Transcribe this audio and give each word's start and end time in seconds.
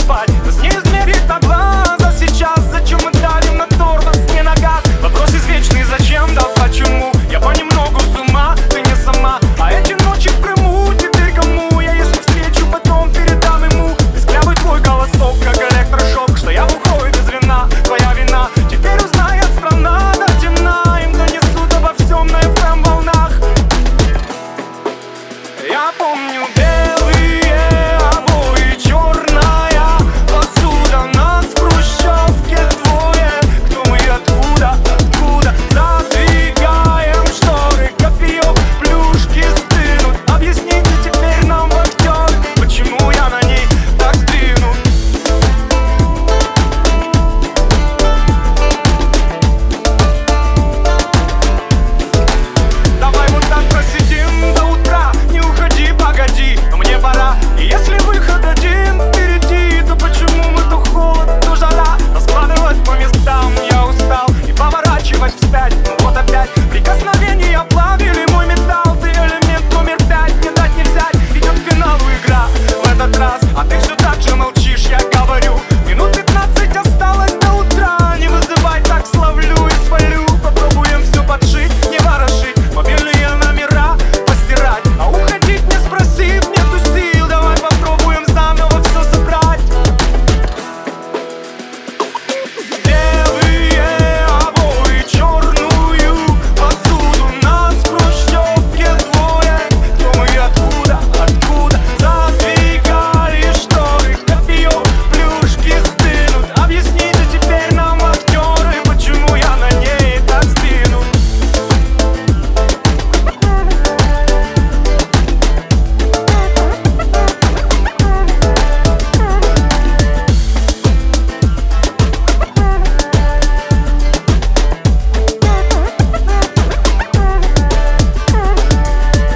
спать. 0.00 0.37